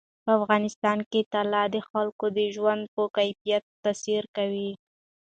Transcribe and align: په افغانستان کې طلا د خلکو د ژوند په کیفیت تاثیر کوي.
په 0.23 0.31
افغانستان 0.39 0.97
کې 1.11 1.21
طلا 1.33 1.63
د 1.73 1.77
خلکو 1.89 2.25
د 2.37 2.39
ژوند 2.55 2.83
په 2.95 3.01
کیفیت 3.17 3.63
تاثیر 3.83 4.23
کوي. 4.35 4.71